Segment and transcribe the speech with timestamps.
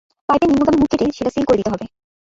[0.29, 1.85] পাইপের নিম্নগামী মুখ কেটে সেটা সিল করে দিতে হবে।